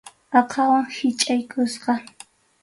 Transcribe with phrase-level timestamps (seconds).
[0.39, 1.93] Aqhawan hichʼaykusqa.